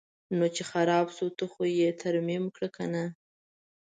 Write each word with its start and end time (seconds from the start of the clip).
نو 0.37 0.45
چې 0.55 0.63
خراب 0.71 1.07
شو 1.15 1.27
ته 1.37 1.45
خو 1.51 1.63
یې 1.79 1.89
ترمیم 2.01 2.43
کړه 2.55 2.69
کنه. 2.75 3.03